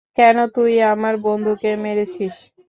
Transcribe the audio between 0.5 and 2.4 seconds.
তুই আমার বন্ধুকে মেরেছিস?